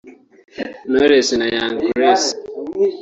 Knowless 0.89 1.29
na 1.39 1.47
Young 1.55 1.77
Grace 1.95 2.31